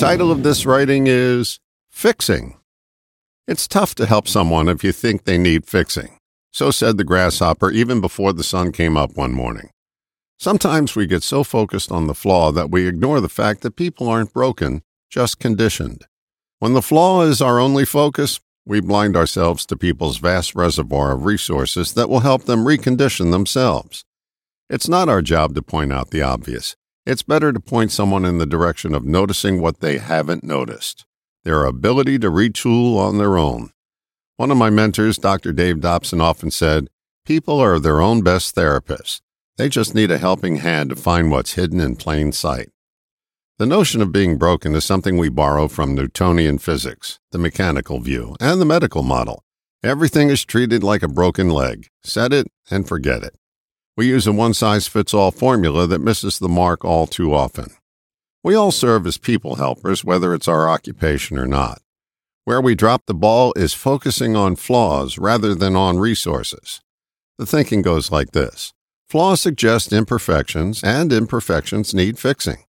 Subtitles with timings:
[0.00, 2.56] title of this writing is Fixing.
[3.46, 6.16] It's tough to help someone if you think they need fixing.
[6.52, 9.68] So said the grasshopper even before the sun came up one morning.
[10.38, 14.08] Sometimes we get so focused on the flaw that we ignore the fact that people
[14.08, 16.06] aren't broken, just conditioned.
[16.60, 21.26] When the flaw is our only focus, we blind ourselves to people's vast reservoir of
[21.26, 24.06] resources that will help them recondition themselves.
[24.70, 26.74] It's not our job to point out the obvious.
[27.06, 31.06] It's better to point someone in the direction of noticing what they haven't noticed
[31.42, 33.70] their ability to retool on their own.
[34.36, 35.52] One of my mentors, Dr.
[35.52, 36.88] Dave Dobson, often said,
[37.24, 39.22] People are their own best therapists.
[39.56, 42.68] They just need a helping hand to find what's hidden in plain sight.
[43.58, 48.36] The notion of being broken is something we borrow from Newtonian physics, the mechanical view,
[48.40, 49.42] and the medical model.
[49.82, 51.88] Everything is treated like a broken leg.
[52.02, 53.34] Set it and forget it.
[54.00, 57.66] We use a one size fits all formula that misses the mark all too often.
[58.42, 61.82] We all serve as people helpers, whether it's our occupation or not.
[62.46, 66.80] Where we drop the ball is focusing on flaws rather than on resources.
[67.36, 68.72] The thinking goes like this
[69.10, 72.64] Flaws suggest imperfections, and imperfections need fixing.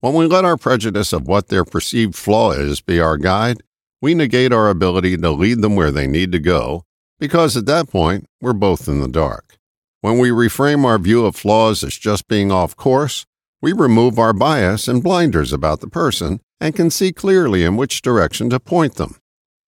[0.00, 3.62] When we let our prejudice of what their perceived flaw is be our guide,
[4.00, 6.84] we negate our ability to lead them where they need to go,
[7.18, 9.59] because at that point, we're both in the dark.
[10.02, 13.26] When we reframe our view of flaws as just being off course,
[13.60, 18.00] we remove our bias and blinders about the person and can see clearly in which
[18.00, 19.16] direction to point them.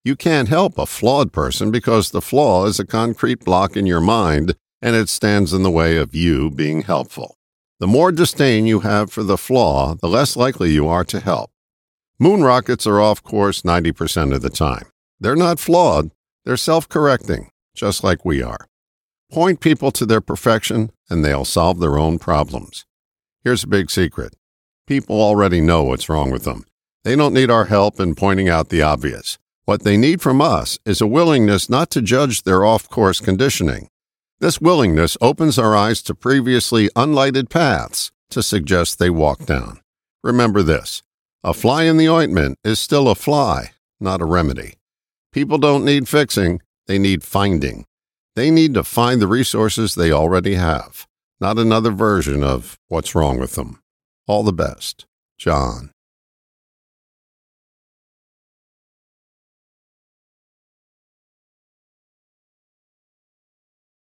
[0.05, 4.00] You can't help a flawed person because the flaw is a concrete block in your
[4.00, 7.36] mind and it stands in the way of you being helpful.
[7.78, 11.50] The more disdain you have for the flaw, the less likely you are to help.
[12.19, 14.86] Moon rockets are off course 90% of the time.
[15.20, 16.11] They're not flawed,
[16.46, 18.67] they're self correcting, just like we are.
[19.33, 22.84] Point people to their perfection and they'll solve their own problems.
[23.42, 24.36] Here's a big secret
[24.86, 26.66] people already know what's wrong with them.
[27.02, 29.39] They don't need our help in pointing out the obvious.
[29.64, 33.89] What they need from us is a willingness not to judge their off course conditioning.
[34.39, 39.80] This willingness opens our eyes to previously unlighted paths to suggest they walk down.
[40.23, 41.02] Remember this
[41.42, 44.74] a fly in the ointment is still a fly, not a remedy.
[45.33, 47.86] People don't need fixing, they need finding.
[48.34, 51.06] They need to find the resources they already have
[51.42, 53.80] not another version of what's wrong with them.
[54.28, 55.06] All the best,
[55.36, 55.90] John.